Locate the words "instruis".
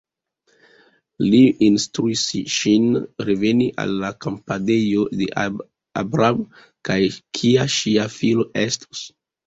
1.65-2.23